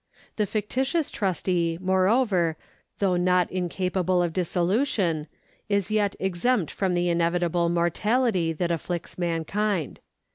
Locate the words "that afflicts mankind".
8.57-9.99